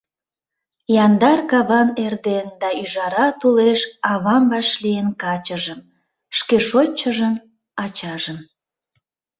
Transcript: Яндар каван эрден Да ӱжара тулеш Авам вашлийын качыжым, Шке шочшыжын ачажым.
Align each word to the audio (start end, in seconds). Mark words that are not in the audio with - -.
Яндар 1.05 1.39
каван 1.51 1.89
эрден 2.03 2.47
Да 2.61 2.69
ӱжара 2.83 3.27
тулеш 3.39 3.81
Авам 4.11 4.43
вашлийын 4.51 5.09
качыжым, 5.21 5.79
Шке 6.37 6.57
шочшыжын 6.67 7.35
ачажым. 7.83 8.39